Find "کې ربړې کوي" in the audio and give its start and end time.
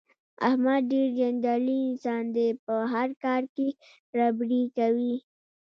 3.55-5.15